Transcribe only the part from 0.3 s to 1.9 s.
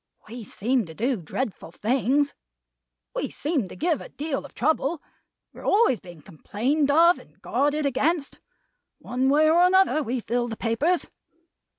seem to do dreadful